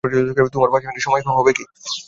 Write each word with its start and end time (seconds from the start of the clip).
তোমার 0.53 0.69
পাঁচ 0.71 0.83
মিনিট 0.85 1.01
সময় 1.05 1.23
হবে? 1.29 1.51